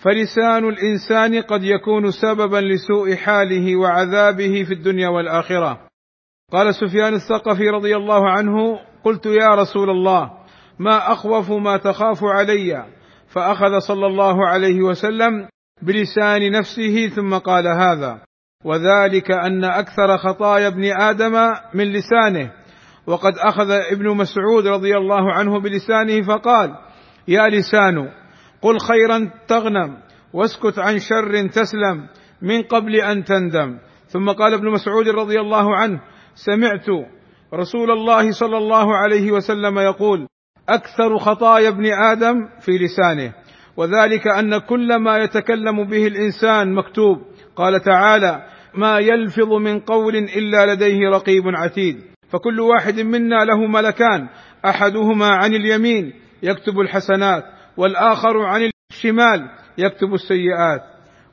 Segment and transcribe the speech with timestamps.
[0.00, 5.80] فلسان الإنسان قد يكون سببا لسوء حاله وعذابه في الدنيا والآخرة.
[6.52, 10.30] قال سفيان الثقفي رضي الله عنه قلت يا رسول الله
[10.78, 12.84] ما أخوف ما تخاف علي.
[13.28, 15.48] فأخذ صلى الله عليه وسلم
[15.82, 18.20] بلسان نفسه ثم قال هذا.
[18.64, 22.52] وذلك أن أكثر خطايا ابن آدم من لسانه.
[23.06, 26.76] وقد أخذ ابن مسعود رضي الله عنه بلسانه فقال
[27.28, 28.19] يا لسان
[28.62, 29.96] قل خيرا تغنم
[30.32, 32.06] واسكت عن شر تسلم
[32.42, 33.78] من قبل أن تندم.
[34.06, 36.00] ثم قال ابن مسعود رضي الله عنه
[36.34, 36.86] سمعت
[37.54, 40.26] رسول الله صلى الله عليه وسلم يقول
[40.68, 43.32] أكثر خطايا ابن آدم في لسانه
[43.76, 47.18] وذلك أن كل ما يتكلم به الإنسان مكتوب.
[47.56, 48.44] قال تعالى
[48.74, 52.00] ما يلفظ من قول إلا لديه رقيب عتيد.
[52.30, 54.28] فكل واحد منا له ملكان
[54.64, 57.44] أحدهما عن اليمين يكتب الحسنات.
[57.80, 60.82] والآخر عن الشمال يكتب السيئات.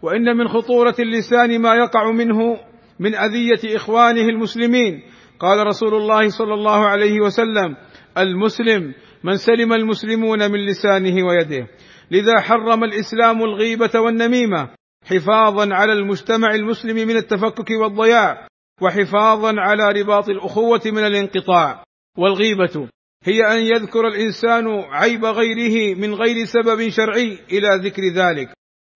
[0.01, 2.59] وإن من خطورة اللسان ما يقع منه
[2.99, 5.01] من أذية إخوانه المسلمين.
[5.39, 7.75] قال رسول الله صلى الله عليه وسلم
[8.17, 11.67] المسلم من سلم المسلمون من لسانه ويده
[12.11, 14.69] لذا حرم الإسلام الغيبة والنميمة
[15.05, 18.47] حفاظا على المجتمع المسلم من التفكك والضياع
[18.81, 21.83] وحفاظا على رباط الأخوة من الانقطاع.
[22.17, 22.87] والغيبة
[23.23, 28.49] هي أن يذكر الإنسان عيب غيره من غير سبب شرعي إلى ذكر ذلك.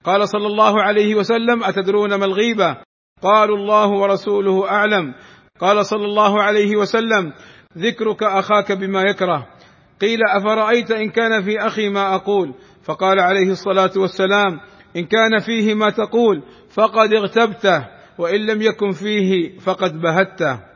[0.05, 2.77] قال صلى الله عليه وسلم أتدرون ما الغيبه
[3.21, 5.13] قالوا الله ورسوله أعلم.
[5.59, 7.33] قال صلى الله عليه وسلم
[7.77, 9.47] ذكرك أخاك بما يكره.
[10.01, 12.53] قيل أفرأيت إن كان في أخي ما أقول؟
[12.83, 14.59] فقال عليه الصلاة والسلام
[14.95, 16.43] إن كان فيه ما تقول
[16.73, 20.70] فقد اغتبته وإن لم يكن فيه فقد بهته.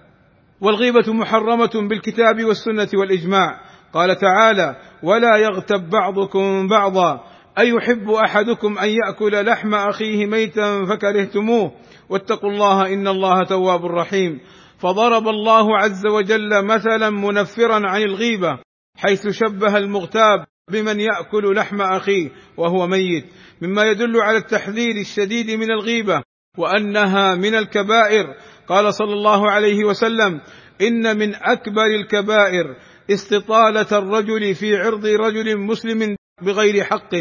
[0.61, 3.61] والغيبة محرمة بالكتاب والسنة والإجماع.
[3.93, 7.23] قال تعالى ولا يغتب بعضكم بعضا
[7.59, 11.71] أيحب أحدكم أن يأكل لحم أخيه ميتا فكرهتموه؟
[12.09, 14.39] واتقوا الله إن الله تواب رحيم.
[14.79, 18.59] فضرب الله عز وجل مثلا منفرا عن الغيبة
[18.97, 23.25] حيث شبه المغتاب بمن يأكل لحم أخيه وهو ميت.
[23.61, 26.21] مما يدل على التحذير الشديد من الغيبة
[26.57, 28.25] وأنها من الكبائر
[28.67, 30.41] قال صلى الله عليه وسلم
[30.81, 32.75] إن من أكبر الكبائر
[33.11, 37.15] استطالة الرجل في عرض رجل مسلم بغير حق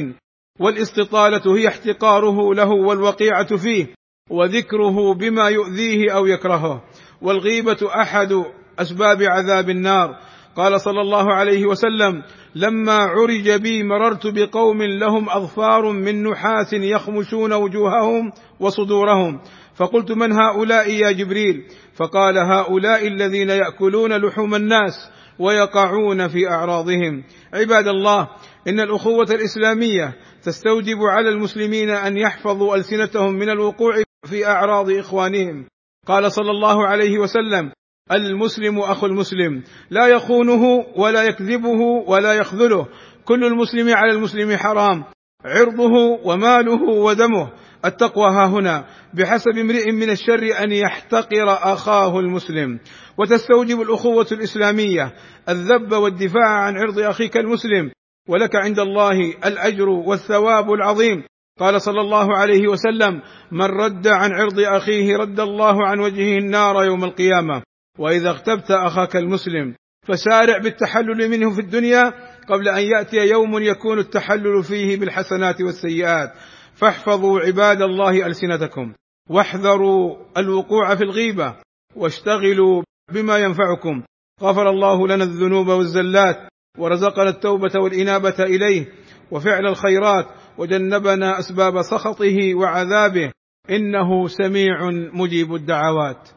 [0.60, 3.86] والاستطالة هي احتقاره له والوقيعة فيه
[4.30, 6.84] وذكره بما يؤذيه أو يكرهه
[7.22, 8.44] والغيبة أحد
[8.78, 10.18] أسباب عذاب النار.
[10.56, 12.22] قال صلى الله عليه وسلم
[12.54, 19.40] لما عرج بي مررت بقوم لهم أظفار من نحاس يخمشون وجوههم وصدورهم
[19.76, 21.64] فقلت من هؤلاء يا جبريل؟
[21.94, 27.24] فقال هؤلاء الذين يأكلون لحوم الناس ويقعون في أعراضهم.
[27.54, 28.28] عباد الله
[28.68, 35.68] إن الأخوة الإسلامية تستوجب على المسلمين أن يحفظوا ألسنتهم من الوقوع في أعراض إخوانهم.
[36.06, 37.72] قال صلى الله عليه وسلم
[38.12, 42.88] المسلم أخو المسلم لا يخونه ولا يكذبه ولا يخذله.
[43.24, 45.04] كل المسلم على المسلم حرام.
[45.44, 47.52] عرضه وماله ودمه.
[47.84, 48.84] التقوى ها هنا.
[49.14, 52.80] بحسب امرئ من الشر أن يحتقر أخاه المسلم.
[53.18, 55.12] وتستوجب الأخوة الإسلامية
[55.48, 57.90] الذب والدفاع عن عرض أخيك المسلم.
[58.28, 61.22] ولك عند الله الأجر والثواب العظيم.
[61.60, 63.22] قال صلى الله عليه وسلم
[63.52, 67.62] من رد عن عرض أخيه رد الله عن وجهه النار يوم القيامة.
[67.98, 69.74] وإذا اغتبت أخاك المسلم
[70.06, 72.12] فسارع بالتحلل منه في الدنيا
[72.48, 76.32] قبل أن يأتي يوم يكون التحلل فيه بالحسنات والسيئات.
[76.74, 78.92] فاحفظوا عباد الله ألسنتكم.
[79.30, 81.56] واحذروا الوقوع في الغيبة
[81.96, 82.82] واشتغلوا
[83.12, 84.02] بما ينفعكم.
[84.42, 86.36] غفر الله لنا الذنوب والزلات
[86.78, 88.86] ورزقنا التوبة والإنابة إليه
[89.30, 90.26] وفعل الخيرات
[90.58, 93.32] وجنبنا أسباب سخطه وعذابه.
[93.70, 96.28] إنه سميع مجيب الدعوات.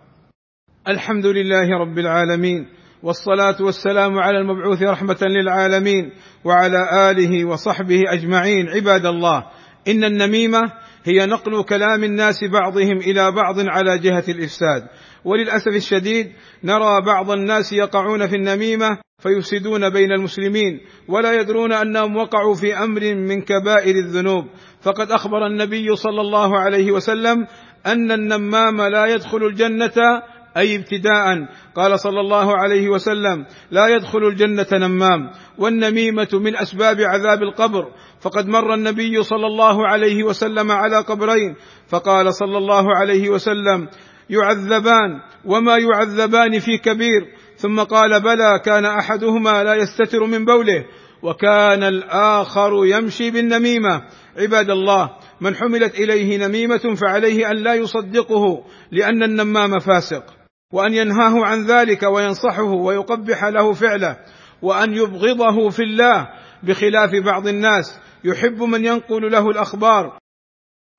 [0.88, 2.68] الحمد لله رب العالمين
[3.04, 6.12] والصلاة والسلام على المبعوث رحمة للعالمين
[6.44, 8.70] وعلى آله وصحبه أجمعين.
[8.70, 9.48] عباد الله
[9.88, 10.62] إن النميمة
[11.06, 14.88] هي نقل كلام الناس بعضهم إلى بعض على جهة الإفساد.
[15.26, 16.32] وللأسف الشديد
[16.64, 23.16] نرى بعض الناس يقعون في النميمة فيفسدون بين المسلمين ولا يدرون أنهم وقعوا في أمر
[23.16, 24.46] من كبائر الذنوب.
[24.82, 27.48] فقد أخبر النبي صلى الله عليه وسلم
[27.86, 29.94] أن النمام لا يدخل الجنة
[30.58, 31.38] أي ابتداء.
[31.76, 37.92] قال صلى الله عليه وسلم لا يدخل الجنة نمام والنميمة من أسباب عذاب القبر.
[38.22, 41.56] فقد مر النبي صلى الله عليه وسلم على قبرين.
[41.90, 43.88] فقال صلى الله عليه وسلم
[44.30, 47.22] يعذبان وما يعذبان في كبير.
[47.58, 50.86] ثم قال بلى كان أحدهما لا يستتر من بوله.
[51.24, 54.02] وكان الآخر يمشي بالنميمة.
[54.38, 55.10] عباد الله
[55.42, 60.37] من حملت إليه نميمة فعليه أن لا يصدقه لأن النمام فاسق.
[60.74, 64.18] وأن ينهاه عن ذلك وينصحه ويقبح له فعله
[64.62, 66.28] وأن يبغضه في الله
[66.64, 70.18] بخلاف بعض الناس يحب من ينقل له الأخبار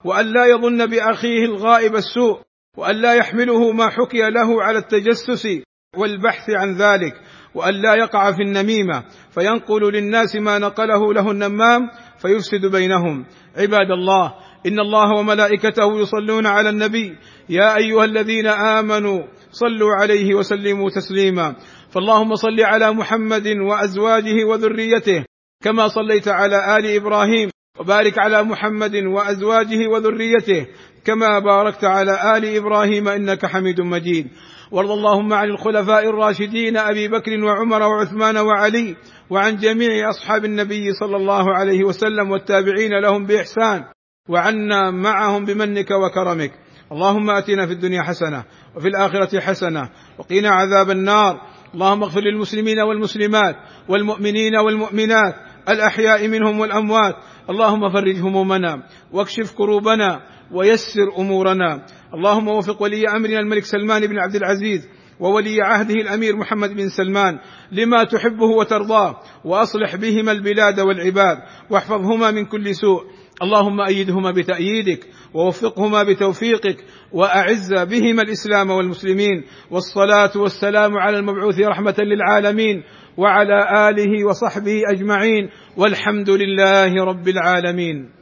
[0.05, 2.41] وأن لا يظن بأخيه الغائب السوء
[2.77, 5.49] وأن لا يحمله ما حكي له على التجسس
[5.97, 7.15] والبحث عن ذلك
[7.55, 13.27] وأن لا يقع في النميمة فينقل للناس ما نقله له النمام فيفسد بينهم.
[13.57, 14.35] عباد الله
[14.67, 17.19] إن الله وملائكته يصلون على النبي
[17.49, 21.55] يا أيها الذين آمنوا صلوا عليه وسلموا تسليما.
[21.91, 25.25] فاللهم صل على محمد وأزواجه وذريته
[25.65, 27.51] كما صليت على آل إبراهيم
[27.81, 30.67] وبارك على محمد وأزواجه وذريته
[31.05, 34.27] كما باركت على آل إبراهيم إنك حميد مجيد.
[34.73, 38.97] وارض اللهم عن الخلفاء الراشدين أبي بكر وعمر وعثمان وعلي
[39.31, 43.85] وعن جميع أصحاب النبي صلى الله عليه وسلم والتابعين لهم بإحسان
[44.29, 46.53] وعنا معهم بمنك وكرمك.
[46.93, 48.45] اللهم آتنا في الدنيا حسنة
[48.77, 49.89] وفي الآخرة حسنة
[50.19, 51.41] وقنا عذاب النار.
[51.75, 53.57] اللهم اغفر للمسلمين والمسلمات
[53.89, 55.35] والمؤمنين والمؤمنات
[55.69, 57.15] الأحياء منهم والأموات.
[57.51, 58.83] اللهم فرج همومنا
[59.13, 60.21] واكشف كروبنا
[60.53, 61.87] ويسر أمورنا.
[62.15, 64.89] اللهم وفق ولي أمرنا الملك سلمان بن عبد العزيز
[65.21, 67.39] وولي عهده الأمير محمد بن سلمان
[67.73, 71.39] لما تحبه وترضاه وأصلح بهما البلاد والعباد
[71.71, 73.03] واحفظهما من كل سوء.
[73.43, 82.83] اللهم أيدهما بتأييدك ووفقهما بتوفيقك وأعز بهما الإسلام والمسلمين والصلاة والسلام على المبعوث رحمة للعالمين
[83.17, 88.18] وعلى آله وصحبه أجمعين والحمد لله رب العالمين